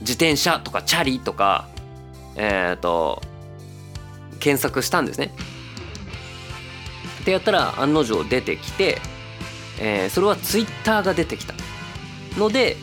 [0.00, 1.68] 自転車とかチャリとか
[2.36, 3.22] えっ、ー、と
[4.40, 5.32] 検索したんですね。
[7.22, 8.98] ってやったら案の定出てきて、
[9.80, 11.54] えー、それはツイッターが出てきた
[12.36, 12.76] ので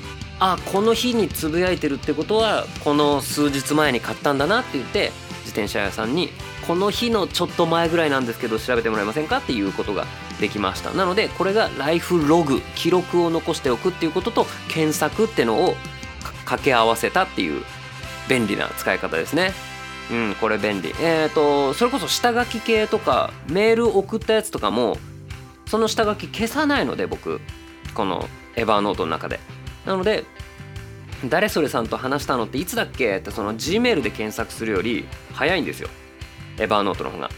[0.44, 6.30] あこの日につぶやいてるってことはこの数日前に買ったんだなって言って自転車屋さんに
[6.66, 10.08] この日のちょっと前ぐらいなんですけど調べてもらえませんかっていうことが
[10.40, 10.92] できました。
[10.92, 15.76] なのでこれがライフログ記録を残しておくっていうことと検索ってのを
[16.46, 17.64] 掛け合わせたっていう
[18.28, 19.54] 便利な使い方ですね。
[20.12, 20.90] うんこれ便利。
[21.02, 24.98] えっ、ー、とそれこそ下書き系とかメール送ったやつとかも
[25.68, 27.42] その下書き消さないので僕
[27.94, 29.40] このエヴァーノートの中で。
[29.86, 30.24] なので
[31.26, 35.90] 誰それさんと話したのっていつだっけってその Gmail で検索するより早いんですよ。
[36.58, 37.30] エヴァーノートの方が。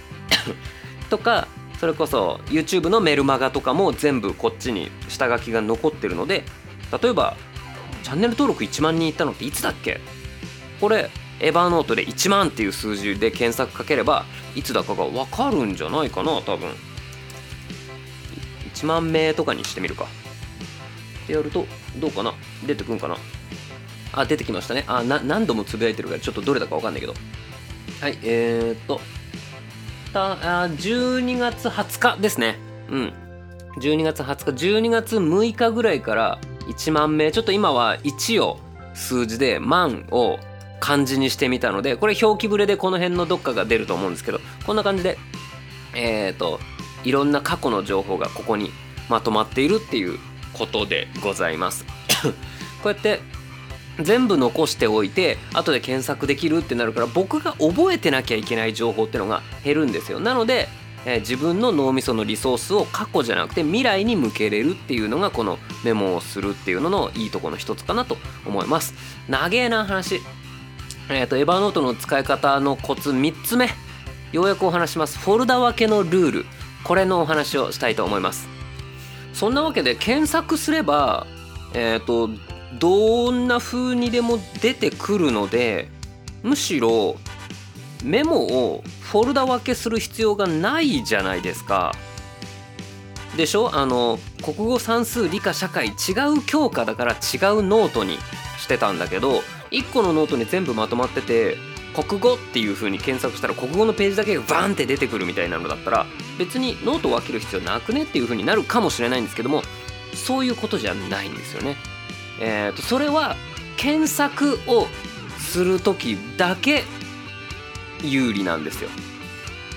[1.09, 1.47] とか
[1.79, 6.43] それこそ YouTube のメルマガとかも全部こっちに下書きが残ってるので
[7.01, 7.35] 例えば
[8.03, 9.99] チャンネル登録1万人いったのっていつだっけ？
[10.79, 14.25] これエヴァーノートで1万っていう数字で検索かければ
[14.55, 16.69] いつだかが分かるんじゃないかな多分。
[18.73, 20.07] 1万名とかにしてみるか。
[21.23, 21.65] ってやると
[21.97, 22.33] どうかな？
[22.65, 23.17] 出てくんかな？
[24.13, 24.83] あ出てきましたね。
[24.87, 27.13] あ何度もつぶやいてるからちょっとどれだか分かんないけど。
[28.01, 29.01] はいえー、っと。
[30.13, 32.57] たあ12月20日ですね。
[32.89, 33.13] うん。
[33.77, 38.59] 12月20日12月6日ぐらいから1万名ちょっと今は1を
[38.93, 40.37] 数字で万を
[40.79, 45.17] 漢字にしてみたのでこれ表記ぶれでこの辺のどっかが出ると思うんですけどこんな感じで
[45.95, 46.59] えっ、と
[47.03, 48.71] いろんな過去の情報がここに
[49.09, 50.19] まとまっているっていう
[50.53, 51.85] ことでございます。
[52.81, 53.19] こうやって
[53.99, 60.19] 全部残しておいて後で検索できるってなるから僕が覚えてなきゃいけない情報ってのが減るんですよ。
[60.19, 60.67] なので、
[61.05, 68.93] えー、自分の脳みそのリソースを過去じゃなくて未来に向けれるっていうのがこのメモをするっていうののいいとこの一つかなと思います。
[69.27, 70.21] 長えな話。
[71.09, 73.69] えっ、ー、とエヴァノートの使い方のコツ3つ目。
[74.31, 75.19] ようやくお話します。
[75.19, 76.45] フォルダ分けのルール。
[76.83, 78.47] これのお話をしたいと思います。
[79.33, 81.25] そんなわけで検索すれば
[81.73, 82.29] えっ、ー、と
[82.79, 85.89] どんな風にでも出てくるので
[86.41, 87.17] むしろ
[88.03, 91.93] メモをフォルダ分けする必要がないじゃないですか。
[93.37, 93.73] でしょ？
[93.73, 95.91] あの国語算数理科社会違
[96.37, 97.17] う教科だから違う
[97.63, 98.17] ノートに
[98.59, 99.41] してたんだけど
[99.71, 101.57] 1個のノートに全部まとまってて
[101.93, 106.05] 国語っていう風に検索したら国語のページだけがバーンって出てくるみたいなのだったら
[106.37, 109.61] 別にノートを分ける必要なくねっていう風になるかもしれないんですけども
[110.13, 111.75] そういうことじゃないんですよね。
[112.39, 113.35] えーと、それは
[113.77, 114.87] 検索を
[115.37, 116.83] する時だけ
[118.01, 118.89] 有利なんですよ。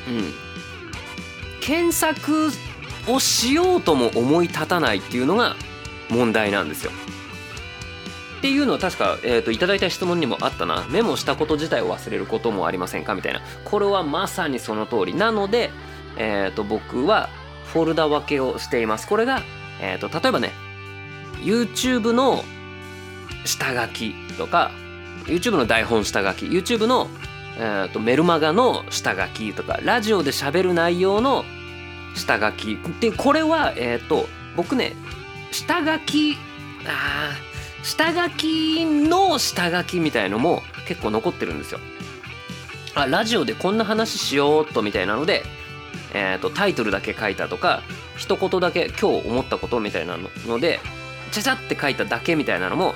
[0.09, 0.33] うん、
[1.61, 2.51] 検索
[3.09, 5.57] をしようとも思い立たないっていうのが
[6.09, 6.93] 問題なんですよ。
[8.39, 10.85] っていうのは確か、えーと、いただいた質問にもあったな。
[10.91, 13.15] メモしたこと自体を忘れることもありませんか？
[13.15, 13.41] みたいな。
[13.65, 15.15] これはまさにその通り。
[15.15, 15.71] なので、
[16.17, 17.29] えーと、僕は
[17.73, 19.07] フォルダ分けをしています。
[19.09, 19.43] これが、
[19.81, 20.53] えーと例えばね
[21.43, 22.45] YouTube の
[23.45, 24.71] 下書きとか
[25.27, 27.09] YouTube の台本下書き YouTube の、
[27.59, 31.45] えーと、メルマガの下書きとかラジオで喋る内容の
[32.15, 32.79] 下書き。
[33.01, 34.95] でこれはえっ、ー、と僕ね
[35.53, 36.37] 下書き
[36.87, 37.33] あ
[37.87, 41.79] 下書きの下書きみたいのも結構残ってるんですよ。
[42.97, 45.45] あラジオでこんな話しようっとみたいなので、
[46.13, 47.83] えーと、タイトルだけ書いたとか
[48.17, 50.81] 一言だけ今日思ったことみたいなので
[51.31, 52.95] ちゃちゃって書いただけみたいなのも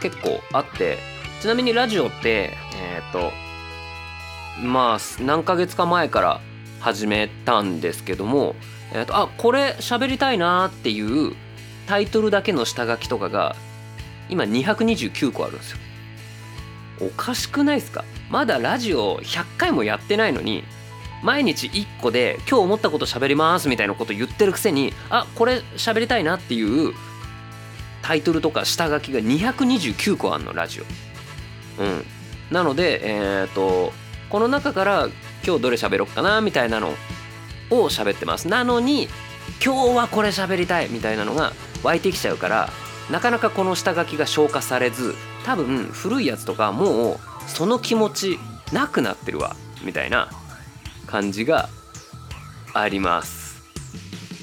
[0.00, 0.96] 結構あって
[1.42, 3.32] ちなみにラジオってえっ、ー、と
[4.64, 6.40] まあ何ヶ月か前から
[6.80, 8.54] 始めたんですけども、
[8.94, 11.34] えーと、あこれ喋りたいなっていう
[11.86, 13.56] タイトルだけの下書きとかが
[14.32, 15.78] 今229個あるんですよ。
[17.00, 18.02] おかしくないですか？
[18.30, 20.64] まだラジオ100回もやってないのに
[21.22, 26.94] 毎日1個で今日思ったこと喋りますみたいなこと言ってるくせにあこれ喋りたいなっていう
[28.00, 30.84] タイトルとか下書きが229個あんのラジオ。
[31.82, 32.04] うん。
[32.50, 33.92] なのでえっ、ー、と
[34.30, 35.08] この中から
[35.44, 36.94] 今日どれ喋ろっかなみたいなの
[37.70, 38.48] を喋ってます。
[38.48, 39.08] なのに
[39.62, 42.70] 今日はこれ喋りたいみたいなのが湧いてきちゃうから
[43.12, 48.38] なかなかこの下書きが消化されず多分古いやつとかもうその気持ち
[48.72, 50.30] なくなってるわみたいな
[51.06, 51.68] 感じが
[52.72, 53.62] あります。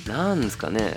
[0.07, 0.93] なんですかね。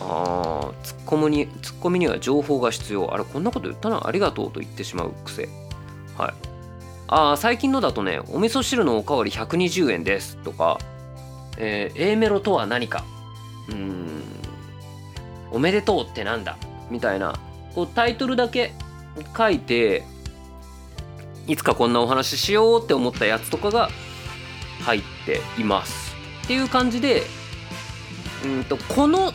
[0.00, 3.14] あーツッコミにツッコミには情報が必要。
[3.14, 4.08] あれこんなこと言ったな。
[4.08, 5.48] ありがとうと言ってしまう癖。
[6.18, 6.34] はい。
[7.06, 10.78] あー最近のだとねお味噌汁のおかわり120円ですとか
[11.58, 13.04] えー、A メロとは何か。
[13.70, 14.43] うん。
[15.54, 16.56] おめでとうってなんだ？
[16.90, 17.38] みたいな。
[17.74, 18.72] こうタイトルだけ
[19.36, 20.04] 書いて
[21.46, 23.88] いつかこんなお話ししようって思ったやつとかが
[24.82, 26.14] 入っています。
[26.44, 27.22] っていう感じで
[28.44, 29.32] うんとこの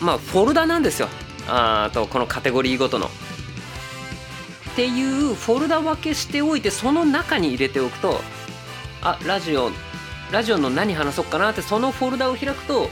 [0.00, 1.08] まあフォルダなんですよ。
[1.48, 3.06] あとこのカテゴリーごとの。
[3.06, 3.10] っ
[4.74, 8.20] ていうフォルダ分けしておいてその中に入れておくと
[9.02, 9.70] あラジオ
[10.30, 12.88] ラジオの何話そうかなってそのフォルダを開くと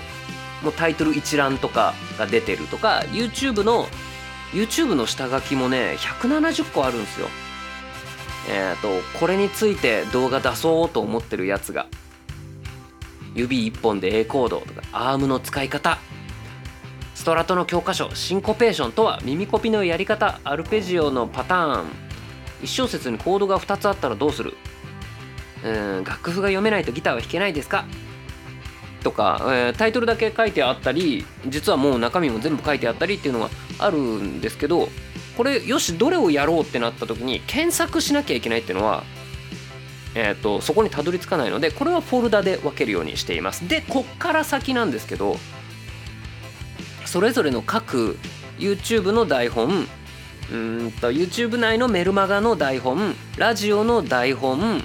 [0.63, 3.87] もうタイトル一覧とかが出てるとか YouTube の
[4.53, 7.29] YouTube の下書きもね170個あるんですよ。
[8.49, 11.87] えっ、ー、とこれについて動画出そうと思ってるやつが。
[13.35, 15.99] 指一本で A コードとかアームの使い方。
[17.15, 20.41] ストラトの教科書シンコペーションとは耳コピのやり方。
[20.43, 21.87] アルペジオのパターン。
[22.63, 24.55] 1小節にコードが2つあったらどうする？
[25.65, 27.85] うん楽譜が読めないとギターは弾けないですか？
[29.01, 34.89] とか、えー、タイトルだけ書いてあったり実はもう中身も全部書いてあったりっていうのがあるんですけど
[35.37, 39.05] これよしどれをやろうってなった時に検索しなきゃいけないっていうのは
[40.15, 43.69] えーと、そこにたどり着かないのでこれはフォルダで分けるようにしています。
[43.69, 45.37] でこっから先なんですけど
[47.05, 48.19] それぞれの各
[48.59, 49.87] YouTube の台本
[50.53, 54.83] うんと YouTube 内のメルマガの台本ラジオの台本、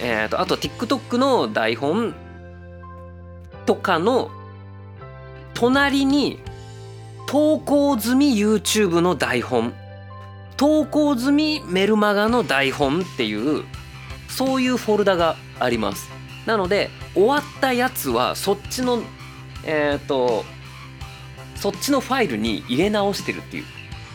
[0.00, 2.14] えーと、あと TikTok の台本
[3.66, 4.30] とかの
[5.54, 6.38] 隣に
[7.26, 9.72] 投稿済み YouTube の台本。
[10.56, 13.64] 投稿済みメルマガの台本っていう
[14.28, 16.10] そういうフォルダがあります。
[16.44, 19.02] なので終わったやつはそっちの
[19.64, 20.44] えっ、ー、と
[21.54, 23.64] そっちのファイルに入れ直してるっていう。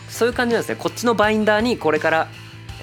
[0.08, 0.76] そういう感じなんですね。
[0.76, 2.28] こっちのバインダーにこれから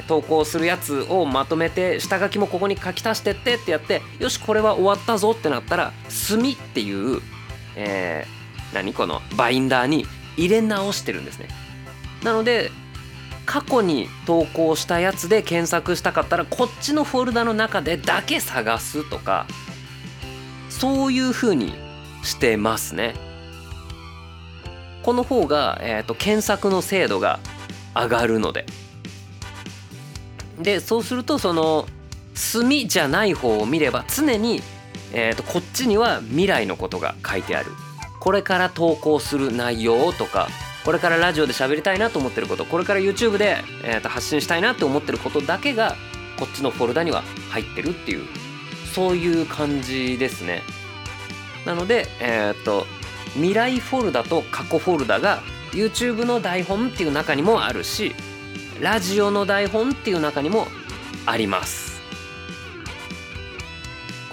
[0.07, 7.21] 投稿するやつをまとめて下書きもここに書き足してってってやってよしこれは終わったぞってなったら「墨」っていう、
[7.75, 10.05] えー、何このバインダーに
[10.37, 11.47] 入れ直してるんですね
[12.23, 12.71] なので
[13.45, 19.45] 過去に投稿したやつで検索したかったらこっちのフォルダの中でだけ探すとか
[20.69, 21.73] そういう風に
[22.23, 23.13] してますね。
[25.03, 27.39] この方が、えーと、検索の精度が
[27.93, 28.65] 上がるので
[30.59, 31.87] でそうするとその
[32.35, 34.61] 墨じゃない方を見れば常に、
[35.13, 37.71] えーと、こっちには未来のことが書いてある。
[38.19, 40.47] これから投稿する内容とか
[40.85, 45.97] これからラジオで喋りたいなと思ってることこれから YouTube で、えーと発信したいなって思ってることだけが
[46.39, 48.25] こっちのフォルダには入ってるっていう
[48.93, 50.61] そういう感じですね。
[51.65, 52.85] なのでえっ、と
[53.33, 58.15] 未来フォルダと過去フォルダが YouTube の台本っていう中にもあるし
[58.81, 60.67] ラジオの台本っていう中にも
[61.25, 62.01] あります。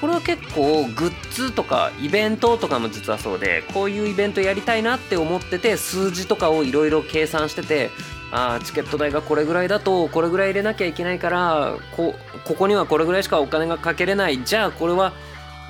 [0.00, 7.90] これは結構グッズとかイベントとかも実はそうでこういうイベントやりたいなって思ってて数字とかをいろいろ計算してて
[8.32, 12.14] あチケット代がこれぐらいだとこれぐらい入れなきゃいけないからこ
[12.46, 14.42] ここにはこれぐらいしかお金がかけれない。
[14.42, 15.12] じゃあこれは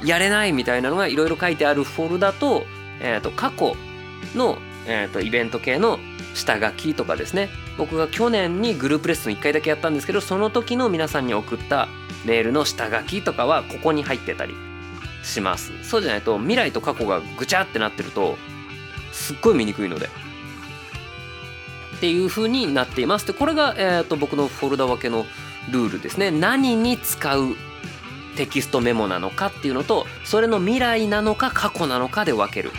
[0.04, 2.64] やれないみたいなのがいろいろ書いてあるフォルダと
[3.00, 3.74] えーと、過去
[4.34, 5.98] の、えーと、イベント系の
[6.34, 7.48] 下書きとかですね。
[7.76, 11.88] 僕が去年にグループレッスン1回だけやったんですけどその時の皆さんに送った
[12.24, 14.54] メールの下書きとかはここに入ってたり
[15.22, 15.72] します。
[15.82, 18.36] そうじゃないと未来と過去がぐちゃってなってると
[19.12, 20.08] すっごい見にくいので。
[21.96, 23.26] っていう風になっています。
[23.26, 25.26] でこれが、えーと僕のフォルダ分けの
[25.70, 26.30] ルールですね。
[26.30, 27.56] 何に使う
[28.36, 32.70] テキストメモなのかっていうのとそれの未来なのか過去なのかで分ける。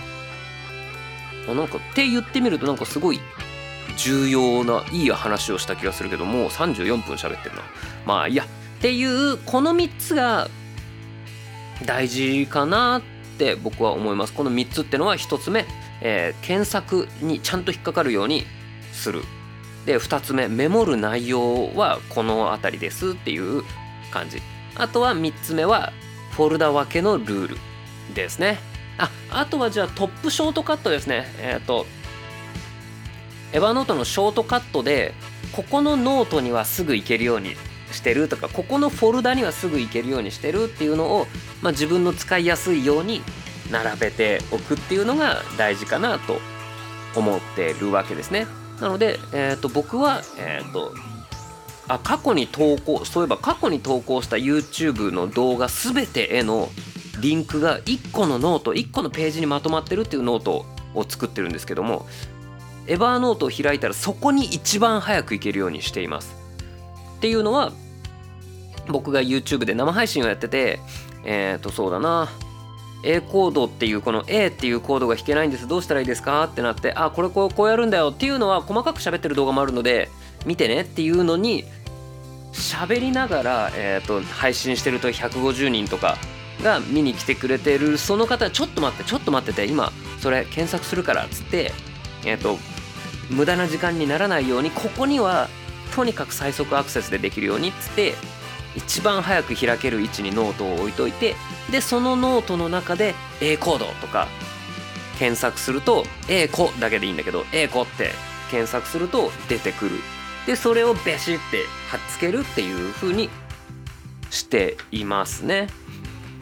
[1.48, 3.20] なんかって言ってみるとなんかすごい
[3.98, 7.62] 重要ないい話をした気がするけどもう34分喋ってるな。
[8.06, 8.46] まあいや。
[8.46, 10.50] っていうこの3つが
[11.86, 13.02] 大事かなっ
[13.38, 14.34] て僕は思います。
[14.34, 15.66] この3つってのは1つ目、
[16.02, 18.46] えー、検索にちゃんと引っかかるように
[18.92, 19.22] する。
[19.86, 23.64] で2つ目メモる内容はこの辺りですっていう
[24.10, 24.42] 感じ。
[24.76, 25.94] あとは3つ目は
[26.32, 27.58] フォルダ分けのルール
[28.16, 28.60] ですね。
[28.98, 31.26] ああとはじゃあトップショートカットですね。
[31.40, 31.86] えっ、ー、と
[33.54, 35.14] エヴァノートのショートカットで
[35.52, 37.56] ここのノートにはすぐ行けるように
[37.92, 41.28] してるとかここのフォルダにはすぐ行けるようにしてるっていうのを、
[41.62, 43.22] まあ、自分の使いやすいように
[43.70, 46.38] 並べておくっていうのが大事かなと
[47.16, 48.48] 思ってるわけですね。
[48.80, 50.94] なので、えー、と僕は、えー、と
[51.88, 56.70] あ過去に投稿そういえば過去に投稿した YouTube の動画全てへの
[57.20, 62.08] リンクが1個のノート1個のページにまとまってるっていうノートを作ってるんですけども
[62.92, 66.36] Evernote を開いたらそこに一番早く行けるようにしています。
[67.18, 67.72] っていうのは
[68.90, 70.80] 僕が YouTube で生配信をやってて
[71.24, 72.30] えっ、ー、とそうだな。
[73.04, 75.70] A コードっていうこの A っていうコードが弾けないんです。
[75.70, 76.44] どうしたらいいですか？
[76.44, 78.10] ってなってあこれこうこうやるんだよ。
[78.10, 80.10] っていうのは細かく喋ってる動画もあるので
[80.46, 81.64] 見てねっていうのに
[82.52, 86.18] 喋りながら、えーと、配信してると150人とか
[86.62, 91.72] が見に来てくれてるその方ちょっと待ってちょっと待ってて今それ検索するからっつって
[92.26, 92.58] えっ、ー、と
[93.32, 95.50] 無駄な時間にならないようにここには
[95.96, 98.14] とにかく最速アクセスでできるようにっつって
[98.76, 101.36] 一番早く開ける位置にノートを置いといて
[101.72, 104.28] でそのノートの中で A コードとか
[105.20, 108.12] 検索すると A コだけでいいんだけど A コって
[108.50, 109.92] 検索すると出てくる。
[110.48, 113.30] でそれをベシって貼っつけるっていう風に
[114.32, 115.68] していますね。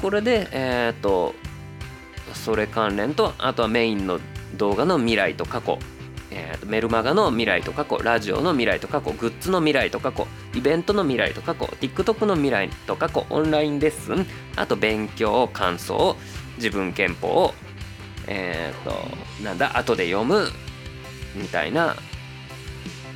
[0.02, 1.36] これでえっ、と
[2.34, 4.20] それ関連とあとはメインの
[4.56, 5.80] 動画の未来と過去。
[6.32, 14.25] えー、メルマガの未来と過去ラジオの未来と過去グッズの未来と過去イベントの未来と過去 TikTok の未来と過去オンラインレッスン。
[14.55, 16.15] あと勉強感想
[16.57, 17.53] 自分憲法を
[18.27, 20.49] えっ、となんだ後で読む
[21.36, 21.95] みたいな。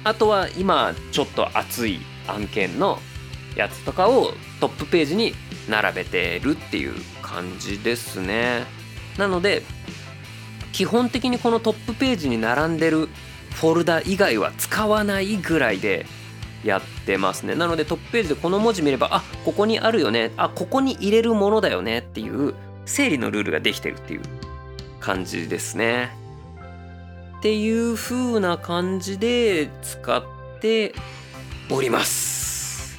[0.04, 3.00] あとは今ちょっと熱い案件の
[3.56, 5.34] やつとかをトップページに
[5.70, 8.66] 並べてるっていう感じですね。
[9.18, 9.64] なので
[10.74, 13.08] 基本的にこのトップページに並んでる
[13.52, 16.06] フォルダ以外は使わないぐらいで
[16.64, 17.56] やってますね。
[17.56, 20.32] なのでトップページでこの文字見ればあここにあるよね。
[20.36, 22.00] あここに入れるものだよね。
[22.00, 22.56] っていう
[22.86, 24.22] 整理のルールができてるっていう
[25.00, 26.10] 感じですね。
[27.38, 30.24] っていう風な感じで使っ
[30.60, 30.96] て
[31.70, 32.98] おります。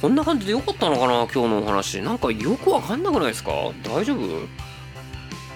[0.00, 2.02] こんな感じでよかったのかな今日のお話。
[2.02, 3.52] なんかよくわかんなくないですか？
[3.84, 4.48] 大丈夫？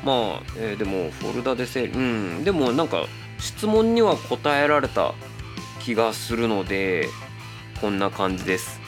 [0.06, 2.44] まあ、えー、でもフォルダで整理うん。
[2.44, 3.06] でもなんか
[3.40, 5.14] 質問には答えられた
[5.80, 7.08] 気がするので
[7.80, 8.80] こんな感じです、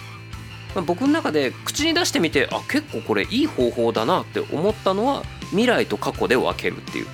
[0.75, 7.07] まあ、僕の中で口に出してみてあ結構これいい方法だなって思ったのは未来と過去で分けるっていう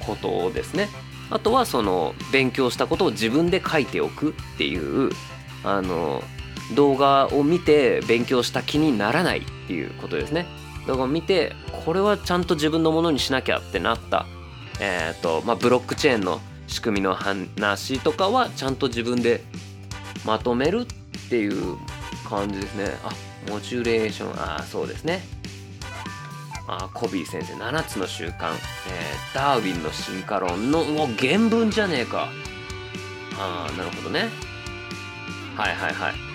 [0.00, 0.88] ことですね。
[1.30, 5.10] あとはその勉強したことを自分で書いておくっていう
[5.62, 6.24] あの
[6.74, 10.46] 動画を見て勉強した気にならないっていうことですね。
[10.90, 14.26] 動画を見てこれはちゃんと自分のものにしなきゃってなった、
[14.80, 19.42] えーとまあ、ブロックチェーンの仕組みの話とかはちゃんと自分で
[20.24, 20.86] まとめる
[21.26, 21.76] っていう
[22.28, 22.84] 感じですね。
[23.04, 23.10] あ
[23.50, 24.32] モチュレーション。
[24.36, 25.22] あそうですね。
[26.68, 32.28] あコビー先生7つの習慣、えー、ダーウィンの進化論のもう原文じゃねえか。
[33.36, 34.28] ああなるほどね。
[35.56, 36.29] はいはいはい。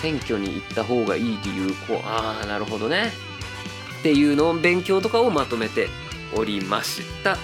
[0.00, 3.12] 選挙に行った方がいい理由こうああなるほどね。
[4.00, 5.88] っていうのを勉強とかをまとめて
[6.36, 7.36] おりました。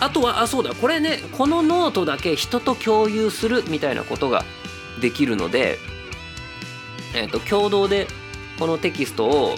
[0.00, 0.74] あとはあそうだ。
[0.74, 4.44] これねこのノートだけ人と共有するみたいなことが
[5.00, 5.78] できるので
[7.14, 8.06] えっ、ー、と共同で
[8.58, 9.54] このテキストを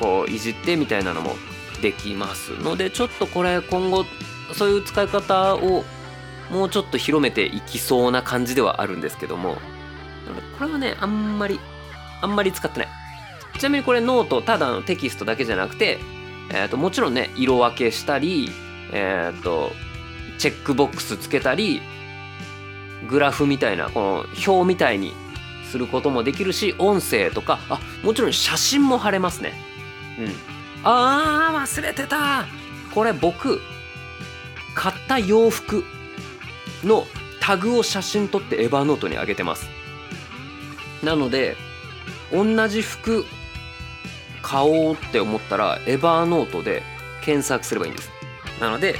[0.00, 1.36] こういじってみたいなのも
[1.80, 4.04] できますのでちょっとこれ今後
[4.54, 5.84] そういう使い方を
[6.50, 9.56] もうちょっと広めていきそうな感じではあるんですけども。
[10.58, 11.58] これはねあんまり
[12.22, 12.88] あんまり使ってない。
[13.58, 15.98] ちなみにこれノートただのテキストだけじゃなくて、
[16.50, 18.50] えー、ともちろんね色分けしたり
[18.92, 19.70] えっ、ー、と
[20.38, 21.82] チェックボックスつけたり
[23.08, 25.12] グラフみたいなこの表みたいに
[25.70, 29.52] することもできるし音声とかあもちろん写真も貼れますね。
[30.18, 30.32] うん。
[30.84, 32.46] あー忘れてた。
[32.94, 33.60] これ僕
[34.74, 35.84] 買った洋服
[36.84, 37.04] の
[37.40, 39.68] タグを写真撮ってエヴァーノートに上げてます。
[41.02, 41.56] なので
[42.32, 43.24] 同じ服
[44.42, 46.82] 買おうって思ったらエバーノートで
[47.24, 48.10] 検索すればいいんです。
[48.60, 48.96] なので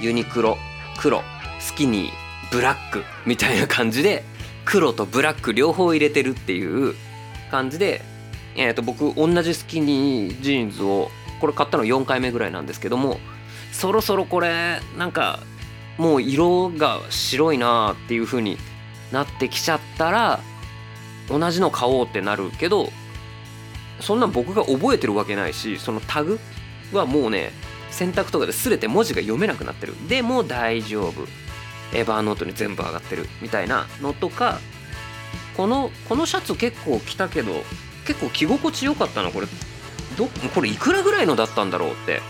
[0.00, 0.56] ユニクロ
[0.98, 1.22] 黒
[1.60, 2.10] スキニー
[2.52, 4.24] ブラックみたいな感じで
[4.64, 6.94] 黒とブラック両方入れてるっていう
[7.50, 8.02] 感じで、
[8.56, 11.10] えー、と僕同じスキニージーンズを
[11.40, 13.18] これ買ったの4回目ぐらいなんですけども
[13.72, 15.40] そろそろこれなんか
[15.98, 18.56] もう色が白いなっていう風に
[19.12, 20.40] なってきちゃったら
[21.28, 22.88] 同じの買おうってなるけど
[24.00, 26.38] そんなん僕が覚えてるわけないしそのタグ
[26.92, 27.52] はもうね
[27.90, 29.94] 選択とかで擦れて文字が読めなくなってる。
[30.08, 31.26] でも大丈夫。
[31.92, 34.58] エヴァーノートに全部上がってるみたいなのとか
[35.56, 37.52] このこのシャツ結構着たけど
[38.04, 39.46] 結構着心地良かったなこれ。
[40.16, 42.20] どこれいくらぐらいのだったんだろうって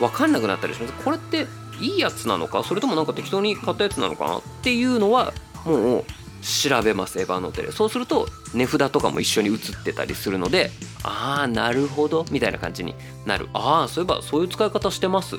[0.00, 0.92] 分かんなくなったりします。
[1.04, 1.46] これって
[1.80, 2.62] いいやつなのか？
[2.62, 4.36] それともなんか適当に買ったやつなのかな？
[4.38, 5.32] っていうのは
[5.64, 6.04] もう
[6.44, 10.70] 調べますエヴァノートでそうすると値札とかも一緒に写ってたりするので
[11.02, 13.48] ああなるほどみたいな感じになる。
[13.54, 15.36] ああそういえばそういう使い方してます。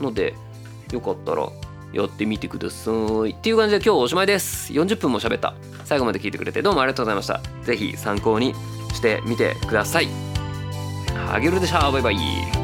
[0.00, 0.34] ので
[0.92, 1.48] よかったら
[1.92, 2.90] やってみてくださ
[3.26, 3.30] い。
[3.30, 4.72] っていう感じで今日おしまいです。
[4.72, 5.54] 40分も喋った。
[5.84, 7.40] 最後まで聞いてくれてどうもありがとうございました。
[7.62, 8.54] 是非参考に
[8.92, 10.08] してみてください。
[11.32, 12.63] あげるでしょバイバイ。